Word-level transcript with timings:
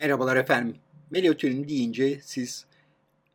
Merhabalar 0.00 0.36
efendim. 0.36 0.76
Melatonin 1.10 1.68
deyince 1.68 2.20
siz 2.22 2.66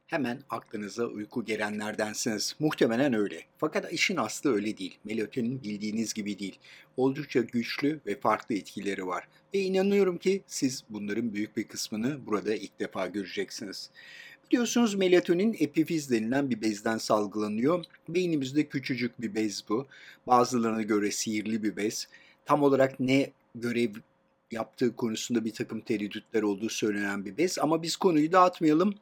hemen 0.07 0.39
aklınıza 0.49 1.05
uyku 1.05 1.45
gelenlerdensiniz. 1.45 2.55
Muhtemelen 2.59 3.13
öyle. 3.13 3.41
Fakat 3.57 3.93
işin 3.93 4.17
aslı 4.17 4.53
öyle 4.53 4.77
değil. 4.77 4.97
Melatonin 5.03 5.63
bildiğiniz 5.63 6.13
gibi 6.13 6.39
değil. 6.39 6.59
Oldukça 6.97 7.41
güçlü 7.41 7.99
ve 8.05 8.19
farklı 8.19 8.55
etkileri 8.55 9.07
var. 9.07 9.27
Ve 9.53 9.59
inanıyorum 9.59 10.17
ki 10.17 10.43
siz 10.47 10.83
bunların 10.89 11.33
büyük 11.33 11.57
bir 11.57 11.63
kısmını 11.63 12.25
burada 12.25 12.55
ilk 12.55 12.79
defa 12.79 13.07
göreceksiniz. 13.07 13.89
Biliyorsunuz 14.51 14.95
melatonin 14.95 15.55
epifiz 15.59 16.11
denilen 16.11 16.49
bir 16.49 16.61
bezden 16.61 16.97
salgılanıyor. 16.97 17.85
Beynimizde 18.09 18.67
küçücük 18.67 19.21
bir 19.21 19.35
bez 19.35 19.63
bu. 19.69 19.87
Bazılarına 20.27 20.81
göre 20.81 21.11
sihirli 21.11 21.63
bir 21.63 21.75
bez. 21.75 22.07
Tam 22.45 22.63
olarak 22.63 22.99
ne 22.99 23.31
görev 23.55 23.89
yaptığı 24.51 24.95
konusunda 24.95 25.45
bir 25.45 25.53
takım 25.53 25.81
tereddütler 25.81 26.41
olduğu 26.41 26.69
söylenen 26.69 27.25
bir 27.25 27.37
bez. 27.37 27.59
Ama 27.59 27.83
biz 27.83 27.95
konuyu 27.95 28.31
dağıtmayalım. 28.31 28.95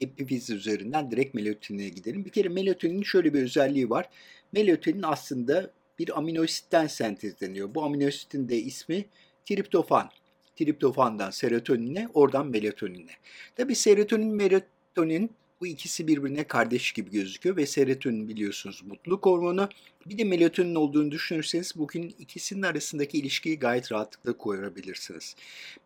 Epifiz 0.00 0.50
üzerinden 0.50 1.10
direkt 1.10 1.34
melatonine 1.34 1.88
gidelim. 1.88 2.24
Bir 2.24 2.30
kere 2.30 2.48
melatoninin 2.48 3.02
şöyle 3.02 3.34
bir 3.34 3.42
özelliği 3.42 3.90
var. 3.90 4.08
Melatonin 4.52 5.02
aslında 5.02 5.70
bir 5.98 6.18
aminoasitten 6.18 6.86
sentezleniyor. 6.86 7.74
Bu 7.74 7.84
aminoasitin 7.84 8.48
de 8.48 8.56
ismi 8.56 9.04
triptofan. 9.44 10.10
Triptofandan 10.56 11.30
serotonine, 11.30 12.08
oradan 12.14 12.46
melatonine. 12.46 13.10
Tabi 13.56 13.74
serotonin, 13.74 14.34
melatonin 14.34 15.30
bu 15.62 15.66
ikisi 15.66 16.06
birbirine 16.06 16.44
kardeş 16.44 16.92
gibi 16.92 17.10
gözüküyor 17.10 17.56
ve 17.56 17.66
serotonin 17.66 18.28
biliyorsunuz 18.28 18.82
mutluluk 18.86 19.26
hormonu. 19.26 19.68
Bir 20.06 20.18
de 20.18 20.24
melatonin 20.24 20.74
olduğunu 20.74 21.10
düşünürseniz 21.10 21.72
bugün 21.76 22.14
ikisinin 22.18 22.62
arasındaki 22.62 23.18
ilişkiyi 23.18 23.58
gayet 23.58 23.92
rahatlıkla 23.92 24.32
kurabilirsiniz. 24.32 25.36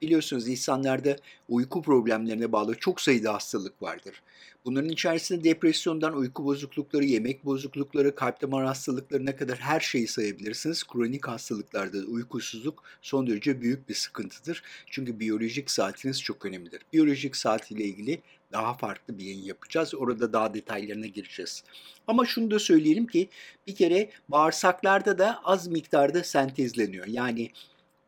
Biliyorsunuz 0.02 0.48
insanlarda 0.48 1.16
uyku 1.48 1.82
problemlerine 1.82 2.52
bağlı 2.52 2.74
çok 2.74 3.00
sayıda 3.00 3.34
hastalık 3.34 3.82
vardır. 3.82 4.22
Bunların 4.64 4.90
içerisinde 4.90 5.44
depresyondan 5.44 6.16
uyku 6.16 6.44
bozuklukları, 6.44 7.04
yemek 7.04 7.44
bozuklukları, 7.44 8.14
kalp 8.14 8.42
damar 8.42 8.66
hastalıklarına 8.66 9.36
kadar 9.36 9.58
her 9.58 9.80
şeyi 9.80 10.08
sayabilirsiniz. 10.08 10.84
Kronik 10.84 11.28
hastalıklarda 11.28 11.98
uykusuzluk 11.98 12.82
son 13.02 13.26
derece 13.26 13.60
büyük 13.60 13.88
bir 13.88 13.94
sıkıntıdır. 13.94 14.62
Çünkü 14.86 15.20
biyolojik 15.20 15.70
saatiniz 15.70 16.22
çok 16.22 16.46
önemlidir. 16.46 16.82
Biyolojik 16.92 17.36
saat 17.36 17.70
ile 17.70 17.84
ilgili 17.84 18.20
daha 18.52 18.74
farklı 18.74 19.18
bir 19.18 19.24
yayın 19.24 19.42
yapacağız. 19.42 19.94
Orada 19.94 20.32
daha 20.32 20.54
detaylarına 20.54 21.06
gireceğiz. 21.06 21.64
Ama 22.06 22.26
şunu 22.26 22.50
da 22.50 22.58
söyleyelim 22.58 23.06
ki 23.06 23.28
bir 23.66 23.74
kere 23.74 24.10
bağırsaklarda 24.28 25.18
da 25.18 25.40
az 25.44 25.66
miktarda 25.68 26.24
sentezleniyor. 26.24 27.06
Yani 27.06 27.50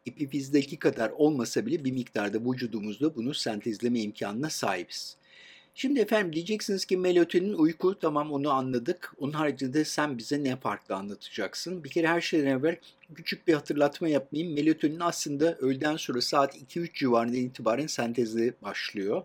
epifizdeki 0.06 0.78
kadar 0.78 1.10
olmasa 1.10 1.66
bile 1.66 1.84
bir 1.84 1.92
miktarda 1.92 2.38
vücudumuzda 2.38 3.16
bunu 3.16 3.34
sentezleme 3.34 4.00
imkanına 4.00 4.50
sahibiz. 4.50 5.16
Şimdi 5.74 6.00
efendim 6.00 6.32
diyeceksiniz 6.32 6.84
ki 6.84 6.96
melatonin 6.96 7.52
uyku 7.52 7.98
tamam 7.98 8.32
onu 8.32 8.50
anladık. 8.50 9.14
Onun 9.18 9.32
haricinde 9.32 9.84
sen 9.84 10.18
bize 10.18 10.44
ne 10.44 10.56
farklı 10.56 10.94
anlatacaksın? 10.94 11.84
Bir 11.84 11.90
kere 11.90 12.08
her 12.08 12.20
şeyden 12.20 12.46
evvel 12.46 12.76
küçük 13.14 13.48
bir 13.48 13.54
hatırlatma 13.54 14.08
yapmayayım. 14.08 14.54
Melatonin 14.54 15.00
aslında 15.00 15.56
öğleden 15.56 15.96
sonra 15.96 16.20
saat 16.20 16.56
2-3 16.56 16.94
civarında 16.94 17.36
itibaren 17.36 17.86
sentezle 17.86 18.52
başlıyor 18.62 19.22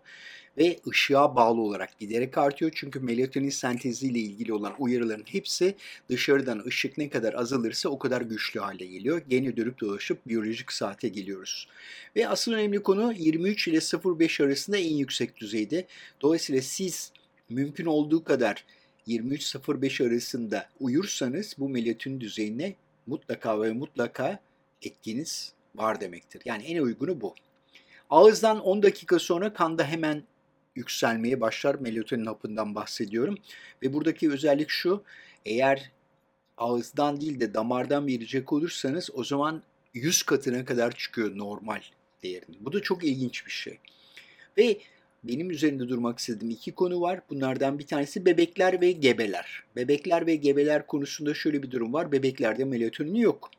ve 0.58 0.80
ışığa 0.88 1.36
bağlı 1.36 1.62
olarak 1.62 2.00
giderek 2.00 2.38
artıyor. 2.38 2.72
Çünkü 2.76 3.00
melatonin 3.00 3.50
senteziyle 3.50 4.20
ilgili 4.20 4.54
olan 4.54 4.74
uyarıların 4.80 5.26
hepsi 5.28 5.76
dışarıdan 6.10 6.64
ışık 6.66 6.98
ne 6.98 7.10
kadar 7.10 7.34
azalırsa 7.34 7.90
o 7.90 8.00
kadar 8.00 8.22
güçlü 8.22 8.60
hale 8.60 8.86
geliyor. 8.86 9.22
Gene 9.30 9.58
dönüp 9.58 9.80
dolaşıp 9.80 10.28
biyolojik 10.28 10.72
saate 10.72 11.08
geliyoruz. 11.08 11.68
Ve 12.16 12.28
asıl 12.28 12.54
önemli 12.54 12.84
konu 12.84 13.14
23 13.14 13.68
ile 13.68 13.80
05 14.20 14.42
arasında 14.42 14.78
en 14.78 14.96
yüksek 14.96 15.38
düzeyde. 15.38 15.88
Dolayısıyla 16.22 16.62
siz 16.62 17.12
mümkün 17.50 17.86
olduğu 17.86 18.24
kadar 18.24 18.66
23-05 19.08 20.08
arasında 20.08 20.70
uyursanız 20.80 21.56
bu 21.58 21.70
melatonin 21.70 22.22
düzeyine 22.22 22.76
mutlaka 23.08 23.62
ve 23.62 23.72
mutlaka 23.72 24.40
etkiniz 24.82 25.54
var 25.76 26.02
demektir. 26.02 26.42
Yani 26.46 26.64
en 26.64 26.78
uygunu 26.78 27.22
bu. 27.22 27.36
Ağızdan 28.10 28.60
10 28.60 28.84
dakika 28.84 29.20
sonra 29.20 29.54
kanda 29.54 29.84
hemen 29.84 30.24
yükselmeye 30.76 31.42
başlar. 31.42 31.76
Melatonin 31.76 32.26
hapından 32.26 32.76
bahsediyorum. 32.76 33.38
Ve 33.82 33.94
buradaki 33.94 34.32
özellik 34.32 34.70
şu. 34.70 35.04
Eğer 35.46 35.92
ağızdan 36.58 37.22
değil 37.22 37.40
de 37.40 37.54
damardan 37.54 38.08
verecek 38.08 38.54
olursanız 38.54 39.10
o 39.14 39.24
zaman 39.24 39.64
100 39.94 40.24
katına 40.24 40.66
kadar 40.66 40.92
çıkıyor 40.92 41.38
normal 41.38 41.82
değerin. 42.24 42.58
Bu 42.60 42.74
da 42.74 42.82
çok 42.82 43.04
ilginç 43.04 43.46
bir 43.46 43.52
şey. 43.52 43.80
Ve 44.58 44.78
benim 45.24 45.52
üzerinde 45.52 45.90
durmak 45.90 46.20
istediğim 46.20 46.50
iki 46.50 46.72
konu 46.72 47.02
var. 47.02 47.22
Bunlardan 47.30 47.80
bir 47.80 47.88
tanesi 47.88 48.26
bebekler 48.26 48.82
ve 48.82 48.92
gebeler. 48.92 49.64
Bebekler 49.76 50.28
ve 50.28 50.36
gebeler 50.36 50.88
konusunda 50.88 51.34
şöyle 51.34 51.64
bir 51.64 51.72
durum 51.72 51.94
var. 51.94 52.12
Bebeklerde 52.12 52.66
melatonin 52.66 53.16
yok. 53.16 53.52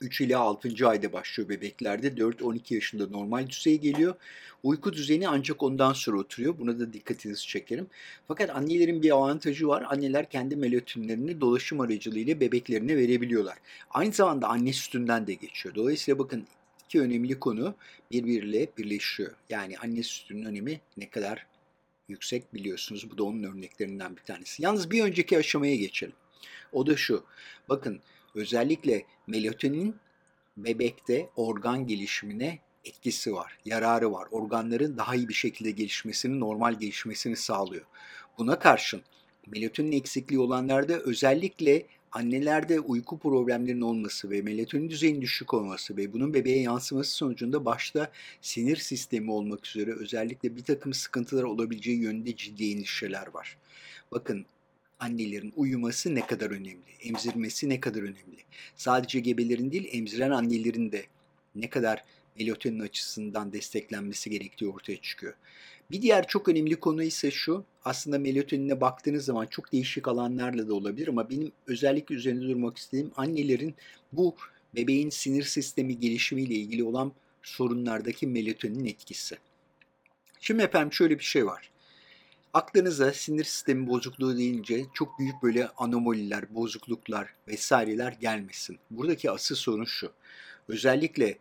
3 0.00 0.20
ila 0.20 0.40
6. 0.40 0.88
ayda 0.88 1.12
başlıyor 1.12 1.48
bebeklerde. 1.48 2.08
4-12 2.08 2.74
yaşında 2.74 3.06
normal 3.06 3.48
düzeye 3.48 3.76
geliyor. 3.76 4.14
Uyku 4.62 4.92
düzeni 4.92 5.28
ancak 5.28 5.62
ondan 5.62 5.92
sonra 5.92 6.18
oturuyor. 6.18 6.58
Buna 6.58 6.78
da 6.78 6.92
dikkatinizi 6.92 7.46
çekerim. 7.46 7.86
Fakat 8.28 8.50
annelerin 8.50 9.02
bir 9.02 9.10
avantajı 9.10 9.68
var. 9.68 9.84
Anneler 9.88 10.30
kendi 10.30 10.56
melatoninlerini 10.56 11.40
dolaşım 11.40 11.80
aracılığıyla 11.80 12.40
bebeklerine 12.40 12.96
verebiliyorlar. 12.96 13.56
Aynı 13.90 14.12
zamanda 14.12 14.48
anne 14.48 14.72
sütünden 14.72 15.26
de 15.26 15.34
geçiyor. 15.34 15.74
Dolayısıyla 15.74 16.18
bakın 16.18 16.44
iki 16.84 17.00
önemli 17.00 17.40
konu 17.40 17.74
birbiriyle 18.10 18.68
birleşiyor. 18.78 19.34
Yani 19.50 19.78
anne 19.78 20.02
sütünün 20.02 20.44
önemi 20.44 20.80
ne 20.96 21.10
kadar 21.10 21.46
yüksek 22.08 22.54
biliyorsunuz. 22.54 23.10
Bu 23.10 23.18
da 23.18 23.24
onun 23.24 23.42
örneklerinden 23.42 24.16
bir 24.16 24.22
tanesi. 24.22 24.62
Yalnız 24.62 24.90
bir 24.90 25.02
önceki 25.04 25.38
aşamaya 25.38 25.76
geçelim. 25.76 26.14
O 26.72 26.86
da 26.86 26.96
şu. 26.96 27.24
Bakın 27.68 28.00
özellikle 28.34 29.06
melatonin 29.26 29.96
bebekte 30.56 31.28
organ 31.36 31.86
gelişimine 31.86 32.58
etkisi 32.84 33.34
var, 33.34 33.58
yararı 33.64 34.12
var. 34.12 34.28
Organların 34.30 34.96
daha 34.96 35.14
iyi 35.14 35.28
bir 35.28 35.34
şekilde 35.34 35.70
gelişmesini, 35.70 36.40
normal 36.40 36.74
gelişmesini 36.74 37.36
sağlıyor. 37.36 37.84
Buna 38.38 38.58
karşın 38.58 39.02
melatonin 39.46 39.92
eksikliği 39.92 40.40
olanlarda 40.40 40.98
özellikle 40.98 41.86
annelerde 42.14 42.80
uyku 42.80 43.18
problemlerinin 43.18 43.80
olması 43.80 44.30
ve 44.30 44.42
melatonin 44.42 44.90
düzeyinin 44.90 45.22
düşük 45.22 45.54
olması 45.54 45.96
ve 45.96 46.12
bunun 46.12 46.34
bebeğe 46.34 46.60
yansıması 46.60 47.10
sonucunda 47.10 47.64
başta 47.64 48.10
sinir 48.40 48.76
sistemi 48.76 49.30
olmak 49.30 49.66
üzere 49.66 49.92
özellikle 49.92 50.56
bir 50.56 50.64
takım 50.64 50.94
sıkıntılar 50.94 51.42
olabileceği 51.42 51.98
yönünde 51.98 52.36
ciddi 52.36 52.72
endişeler 52.72 53.26
var. 53.34 53.56
Bakın 54.12 54.46
annelerin 55.00 55.52
uyuması 55.56 56.14
ne 56.14 56.26
kadar 56.26 56.50
önemli, 56.50 56.92
emzirmesi 57.02 57.68
ne 57.68 57.80
kadar 57.80 58.02
önemli. 58.02 58.44
Sadece 58.76 59.20
gebelerin 59.20 59.70
değil, 59.70 59.88
emziren 59.92 60.30
annelerin 60.30 60.92
de 60.92 61.04
ne 61.54 61.70
kadar 61.70 62.04
melatonin 62.38 62.80
açısından 62.80 63.52
desteklenmesi 63.52 64.30
gerektiği 64.30 64.68
ortaya 64.68 64.96
çıkıyor. 64.96 65.34
Bir 65.90 66.02
diğer 66.02 66.26
çok 66.26 66.48
önemli 66.48 66.76
konu 66.76 67.02
ise 67.02 67.30
şu, 67.30 67.64
aslında 67.84 68.18
melatonine 68.18 68.80
baktığınız 68.80 69.24
zaman 69.24 69.46
çok 69.46 69.72
değişik 69.72 70.08
alanlarla 70.08 70.68
da 70.68 70.74
olabilir 70.74 71.08
ama 71.08 71.30
benim 71.30 71.52
özellikle 71.66 72.14
üzerinde 72.14 72.48
durmak 72.48 72.76
istediğim 72.78 73.10
annelerin 73.16 73.74
bu 74.12 74.34
bebeğin 74.74 75.10
sinir 75.10 75.42
sistemi 75.42 76.00
gelişimiyle 76.00 76.54
ilgili 76.54 76.84
olan 76.84 77.12
sorunlardaki 77.42 78.26
melatonin 78.26 78.84
etkisi. 78.84 79.38
Şimdi 80.40 80.62
efendim 80.62 80.92
şöyle 80.92 81.18
bir 81.18 81.24
şey 81.24 81.46
var. 81.46 81.70
Aklınıza 82.54 83.12
sinir 83.12 83.44
sistemi 83.44 83.86
bozukluğu 83.86 84.36
deyince 84.36 84.84
çok 84.94 85.18
büyük 85.18 85.42
böyle 85.42 85.68
anomaliler, 85.68 86.54
bozukluklar 86.54 87.34
vesaireler 87.48 88.12
gelmesin. 88.12 88.78
Buradaki 88.90 89.30
asıl 89.30 89.54
sorun 89.54 89.84
şu. 89.84 90.12
Özellikle 90.68 91.38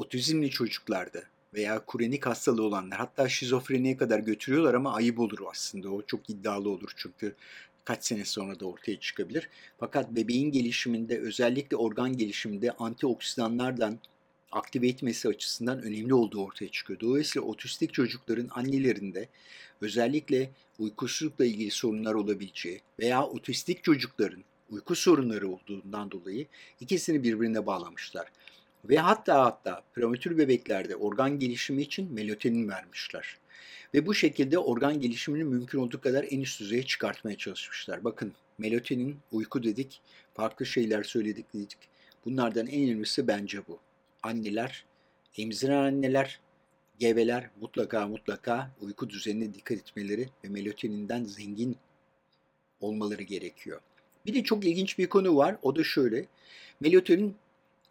otizmli 0.00 0.50
çocuklarda 0.50 1.22
veya 1.54 1.84
kronik 1.86 2.26
hastalığı 2.26 2.62
olanlar 2.62 2.98
hatta 2.98 3.28
şizofreniye 3.28 3.96
kadar 3.96 4.18
götürüyorlar 4.18 4.74
ama 4.74 4.94
ayıp 4.94 5.18
olur 5.18 5.38
aslında. 5.50 5.90
O 5.90 6.02
çok 6.02 6.30
iddialı 6.30 6.70
olur 6.70 6.92
çünkü 6.96 7.34
kaç 7.84 8.04
sene 8.04 8.24
sonra 8.24 8.60
da 8.60 8.66
ortaya 8.66 9.00
çıkabilir. 9.00 9.48
Fakat 9.78 10.10
bebeğin 10.10 10.52
gelişiminde 10.52 11.18
özellikle 11.18 11.76
organ 11.76 12.16
gelişiminde 12.16 12.72
antioksidanlardan 12.72 13.98
aktive 14.52 14.88
etmesi 14.88 15.28
açısından 15.28 15.82
önemli 15.82 16.14
olduğu 16.14 16.44
ortaya 16.44 16.68
çıkıyor. 16.68 17.00
Dolayısıyla 17.00 17.48
otistik 17.48 17.94
çocukların 17.94 18.48
annelerinde 18.50 19.28
özellikle 19.80 20.50
uykusuzlukla 20.78 21.44
ilgili 21.44 21.70
sorunlar 21.70 22.14
olabileceği 22.14 22.80
veya 23.00 23.26
otistik 23.26 23.84
çocukların 23.84 24.44
uyku 24.70 24.94
sorunları 24.94 25.48
olduğundan 25.48 26.10
dolayı 26.10 26.46
ikisini 26.80 27.22
birbirine 27.22 27.66
bağlamışlar. 27.66 28.28
Ve 28.84 28.98
hatta 28.98 29.44
hatta 29.44 29.82
prematür 29.94 30.38
bebeklerde 30.38 30.96
organ 30.96 31.38
gelişimi 31.38 31.82
için 31.82 32.12
melatonin 32.14 32.68
vermişler. 32.68 33.36
Ve 33.94 34.06
bu 34.06 34.14
şekilde 34.14 34.58
organ 34.58 35.00
gelişimini 35.00 35.44
mümkün 35.44 35.78
olduğu 35.78 36.00
kadar 36.00 36.26
en 36.30 36.40
üst 36.40 36.60
düzeye 36.60 36.82
çıkartmaya 36.82 37.36
çalışmışlar. 37.36 38.04
Bakın 38.04 38.32
melatonin, 38.58 39.18
uyku 39.32 39.62
dedik, 39.62 40.00
farklı 40.34 40.66
şeyler 40.66 41.02
söyledik 41.02 41.54
dedik. 41.54 41.78
Bunlardan 42.24 42.66
en 42.66 42.84
önemlisi 42.84 43.28
bence 43.28 43.58
bu 43.68 43.78
anneler, 44.22 44.84
emziren 45.38 45.76
anneler 45.76 46.40
Gebeler 47.00 47.50
mutlaka 47.60 48.06
mutlaka 48.06 48.70
uyku 48.80 49.10
düzenine 49.10 49.54
dikkat 49.54 49.78
etmeleri 49.78 50.28
ve 50.44 50.48
melatoninden 50.48 51.24
zengin 51.24 51.76
olmaları 52.80 53.22
gerekiyor. 53.22 53.80
Bir 54.26 54.34
de 54.34 54.44
çok 54.44 54.64
ilginç 54.64 54.98
bir 54.98 55.06
konu 55.06 55.36
var. 55.36 55.56
O 55.62 55.76
da 55.76 55.84
şöyle. 55.84 56.26
Melatonin 56.80 57.36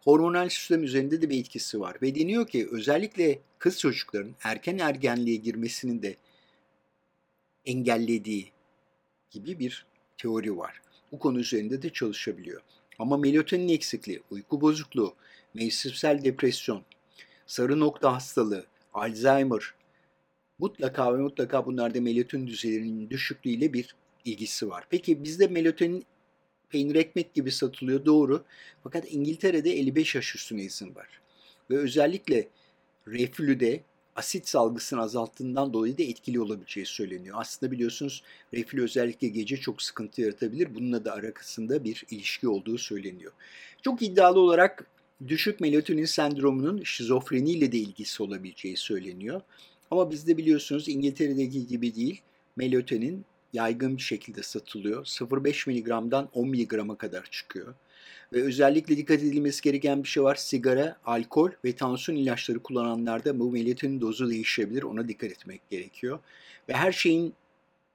hormonal 0.04 0.48
sistem 0.48 0.82
üzerinde 0.82 1.22
de 1.22 1.30
bir 1.30 1.40
etkisi 1.40 1.80
var. 1.80 1.96
Ve 2.02 2.14
deniyor 2.14 2.46
ki 2.46 2.68
özellikle 2.70 3.38
kız 3.58 3.80
çocukların 3.80 4.34
erken 4.44 4.78
ergenliğe 4.78 5.36
girmesinin 5.36 6.02
de 6.02 6.16
engellediği 7.66 8.50
gibi 9.30 9.58
bir 9.58 9.86
teori 10.18 10.56
var. 10.56 10.80
Bu 11.12 11.18
konu 11.18 11.40
üzerinde 11.40 11.82
de 11.82 11.92
çalışabiliyor. 11.92 12.62
Ama 12.98 13.16
melatonin 13.16 13.68
eksikliği, 13.68 14.22
uyku 14.30 14.60
bozukluğu, 14.60 15.14
mevsimsel 15.54 16.24
depresyon, 16.24 16.82
sarı 17.46 17.80
nokta 17.80 18.12
hastalığı, 18.12 18.66
Alzheimer 18.94 19.62
mutlaka 20.58 21.18
ve 21.18 21.22
mutlaka 21.22 21.66
bunlarda 21.66 22.00
melatonin 22.00 22.46
düzeylerinin 22.46 23.10
düşüklüğüyle 23.10 23.72
bir 23.72 23.94
ilgisi 24.24 24.68
var. 24.68 24.84
Peki 24.90 25.24
bizde 25.24 25.46
melatonin 25.46 26.04
peynir 26.70 26.94
ekmek 26.94 27.34
gibi 27.34 27.50
satılıyor 27.50 28.04
doğru. 28.04 28.44
Fakat 28.82 29.12
İngiltere'de 29.12 29.70
55 29.70 30.14
yaş 30.14 30.34
üstüne 30.34 30.62
izin 30.62 30.94
var. 30.94 31.20
Ve 31.70 31.78
özellikle 31.78 32.48
reflüde 33.08 33.80
asit 34.16 34.48
salgısını 34.48 35.00
azalttığından 35.00 35.72
dolayı 35.72 35.98
da 35.98 36.02
etkili 36.02 36.40
olabileceği 36.40 36.86
söyleniyor. 36.86 37.36
Aslında 37.40 37.72
biliyorsunuz 37.72 38.22
reflü 38.54 38.82
özellikle 38.82 39.28
gece 39.28 39.56
çok 39.56 39.82
sıkıntı 39.82 40.20
yaratabilir. 40.20 40.74
Bununla 40.74 41.04
da 41.04 41.12
arasında 41.12 41.84
bir 41.84 42.04
ilişki 42.10 42.48
olduğu 42.48 42.78
söyleniyor. 42.78 43.32
Çok 43.82 44.02
iddialı 44.02 44.40
olarak 44.40 44.86
düşük 45.28 45.60
melatonin 45.60 46.04
sendromunun 46.04 46.82
şizofreniyle 46.82 47.72
de 47.72 47.78
ilgisi 47.78 48.22
olabileceği 48.22 48.76
söyleniyor. 48.76 49.40
Ama 49.90 50.10
bizde 50.10 50.36
biliyorsunuz 50.36 50.88
İngiltere'deki 50.88 51.66
gibi 51.66 51.94
değil. 51.94 52.20
Melatonin 52.56 53.24
yaygın 53.52 53.96
bir 53.96 54.02
şekilde 54.02 54.42
satılıyor. 54.42 55.04
0,5 55.04 55.70
mg'dan 55.70 56.28
10 56.32 56.48
mg'a 56.48 56.98
kadar 56.98 57.28
çıkıyor. 57.30 57.74
Ve 58.32 58.42
özellikle 58.42 58.96
dikkat 58.96 59.18
edilmesi 59.18 59.62
gereken 59.62 60.02
bir 60.02 60.08
şey 60.08 60.22
var. 60.22 60.34
Sigara, 60.34 60.96
alkol 61.04 61.50
ve 61.64 61.72
tansiyon 61.72 62.18
ilaçları 62.18 62.58
kullananlarda 62.58 63.38
bu 63.38 63.50
melatonin 63.50 64.00
dozu 64.00 64.30
değişebilir. 64.30 64.82
Ona 64.82 65.08
dikkat 65.08 65.30
etmek 65.30 65.70
gerekiyor. 65.70 66.18
Ve 66.68 66.74
her 66.74 66.92
şeyin 66.92 67.34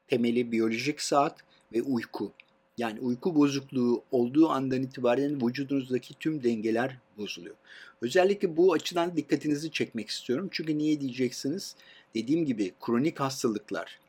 temeli 0.07 0.51
biyolojik 0.51 1.01
saat 1.01 1.39
ve 1.73 1.81
uyku. 1.81 2.31
Yani 2.77 2.99
uyku 2.99 3.35
bozukluğu 3.35 4.03
olduğu 4.11 4.49
andan 4.49 4.83
itibaren 4.83 5.47
vücudunuzdaki 5.47 6.13
tüm 6.13 6.43
dengeler 6.43 6.97
bozuluyor. 7.17 7.55
Özellikle 8.01 8.57
bu 8.57 8.73
açıdan 8.73 9.17
dikkatinizi 9.17 9.71
çekmek 9.71 10.09
istiyorum. 10.09 10.47
Çünkü 10.51 10.77
niye 10.77 11.01
diyeceksiniz? 11.01 11.75
Dediğim 12.15 12.45
gibi 12.45 12.73
kronik 12.81 13.19
hastalıklar, 13.19 13.99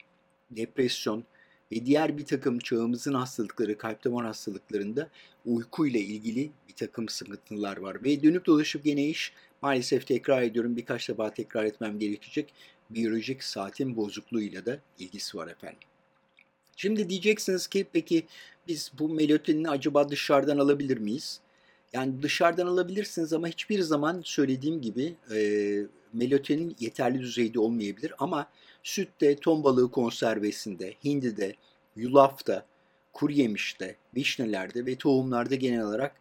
depresyon, 0.50 1.24
ve 1.72 1.86
diğer 1.86 2.18
bir 2.18 2.24
takım 2.24 2.58
çağımızın 2.58 3.14
hastalıkları, 3.14 3.78
kalp 3.78 4.04
damar 4.04 4.26
hastalıklarında 4.26 5.08
uyku 5.46 5.86
ile 5.86 6.00
ilgili 6.00 6.50
bir 6.68 6.74
takım 6.74 7.08
sıkıntılar 7.08 7.76
var. 7.76 8.04
Ve 8.04 8.22
dönüp 8.22 8.46
dolaşıp 8.46 8.84
gene 8.84 9.06
iş 9.06 9.32
maalesef 9.62 10.06
tekrar 10.06 10.42
ediyorum 10.42 10.76
birkaç 10.76 11.08
defa 11.08 11.34
tekrar 11.34 11.64
etmem 11.64 11.98
gerekecek 11.98 12.54
biyolojik 12.90 13.44
saatin 13.44 13.96
bozukluğuyla 13.96 14.66
da 14.66 14.78
ilgisi 14.98 15.36
var 15.36 15.48
efendim. 15.48 15.88
Şimdi 16.76 17.08
diyeceksiniz 17.08 17.66
ki 17.66 17.86
peki 17.92 18.26
biz 18.68 18.92
bu 18.98 19.08
melatonini 19.08 19.70
acaba 19.70 20.08
dışarıdan 20.08 20.58
alabilir 20.58 20.98
miyiz? 20.98 21.40
Yani 21.92 22.22
dışarıdan 22.22 22.66
alabilirsiniz 22.66 23.32
ama 23.32 23.48
hiçbir 23.48 23.80
zaman 23.80 24.22
söylediğim 24.24 24.80
gibi 24.80 25.14
e, 25.34 25.38
melatonin 26.16 26.76
yeterli 26.80 27.20
düzeyde 27.20 27.60
olmayabilir. 27.60 28.12
Ama 28.18 28.48
sütte, 28.82 29.36
ton 29.36 29.64
balığı 29.64 29.90
konservesinde, 29.90 30.94
hindide, 31.04 31.54
yulafta, 31.96 32.66
kuru 33.12 33.32
yemişte, 33.32 33.96
vişnelerde 34.16 34.86
ve 34.86 34.96
tohumlarda 34.96 35.54
genel 35.54 35.82
olarak 35.82 36.16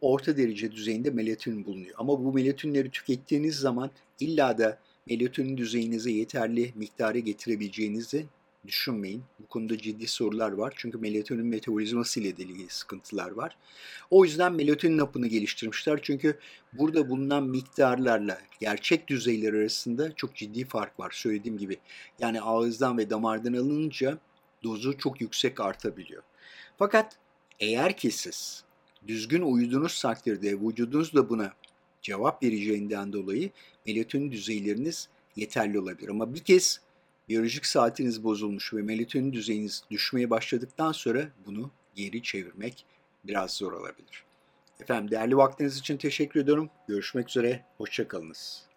orta 0.00 0.36
derece 0.36 0.72
düzeyinde 0.72 1.10
melatonin 1.10 1.64
bulunuyor. 1.64 1.94
Ama 1.98 2.24
bu 2.24 2.32
melatoninleri 2.32 2.90
tükettiğiniz 2.90 3.56
zaman 3.56 3.90
illa 4.20 4.58
da 4.58 4.78
melatonin 5.06 5.56
düzeyinize 5.56 6.10
yeterli 6.10 6.72
miktarı 6.74 7.18
getirebileceğinizi 7.18 8.26
düşünmeyin. 8.66 9.24
Bu 9.38 9.46
konuda 9.46 9.78
ciddi 9.78 10.06
sorular 10.06 10.52
var. 10.52 10.74
Çünkü 10.76 10.98
melatonin 10.98 11.46
metabolizması 11.46 12.20
ile 12.20 12.28
ilgili 12.28 12.68
sıkıntılar 12.68 13.30
var. 13.30 13.56
O 14.10 14.24
yüzden 14.24 14.52
melatonin 14.52 14.98
hapını 14.98 15.26
geliştirmişler. 15.26 16.00
Çünkü 16.02 16.38
burada 16.72 17.08
bulunan 17.10 17.44
miktarlarla 17.44 18.38
gerçek 18.60 19.08
düzeyler 19.08 19.52
arasında 19.52 20.14
çok 20.14 20.36
ciddi 20.36 20.64
fark 20.64 21.00
var. 21.00 21.10
Söylediğim 21.14 21.58
gibi 21.58 21.78
yani 22.18 22.40
ağızdan 22.40 22.98
ve 22.98 23.10
damardan 23.10 23.52
alınınca 23.52 24.18
dozu 24.62 24.98
çok 24.98 25.20
yüksek 25.20 25.60
artabiliyor. 25.60 26.22
Fakat 26.78 27.18
eğer 27.60 27.96
ki 27.96 28.10
siz 28.10 28.64
düzgün 29.06 29.42
uyuduğunuz 29.42 30.02
takdirde 30.02 30.60
vücudunuz 30.60 31.14
da 31.14 31.28
buna 31.28 31.52
cevap 32.02 32.42
vereceğinden 32.42 33.12
dolayı 33.12 33.50
melatonin 33.86 34.32
düzeyleriniz 34.32 35.08
yeterli 35.36 35.78
olabilir. 35.80 36.08
Ama 36.08 36.34
bir 36.34 36.40
kez 36.40 36.80
biyolojik 37.32 37.66
saatiniz 37.66 38.24
bozulmuş 38.24 38.74
ve 38.74 38.82
melatonin 38.82 39.32
düzeyiniz 39.32 39.82
düşmeye 39.90 40.30
başladıktan 40.30 40.92
sonra 40.92 41.28
bunu 41.46 41.70
geri 41.94 42.22
çevirmek 42.22 42.86
biraz 43.24 43.50
zor 43.50 43.72
olabilir. 43.72 44.24
Efendim 44.80 45.10
değerli 45.10 45.36
vaktiniz 45.36 45.78
için 45.78 45.96
teşekkür 45.96 46.40
ediyorum. 46.40 46.70
Görüşmek 46.88 47.28
üzere, 47.28 47.64
hoşçakalınız. 47.78 48.71